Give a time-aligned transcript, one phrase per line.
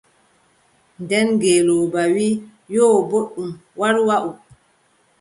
[1.01, 2.35] Nde ngeelooba wii:
[2.75, 4.29] «yo, booɗɗum war waʼu.».